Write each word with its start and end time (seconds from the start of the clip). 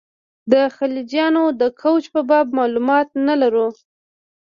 د 0.51 0.53
خلجیانو 0.75 1.43
د 1.61 1.63
کوچ 1.81 2.03
په 2.13 2.21
باب 2.29 2.47
معلومات 2.59 3.07
نه 3.27 3.35
لرو. 3.41 3.67